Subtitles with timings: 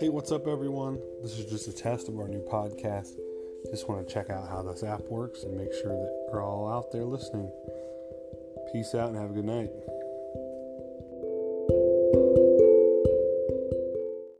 [0.00, 0.98] Hey, what's up, everyone?
[1.22, 3.18] This is just a test of our new podcast.
[3.70, 6.72] Just want to check out how this app works and make sure that we're all
[6.72, 7.52] out there listening.
[8.72, 9.68] Peace out and have a good night.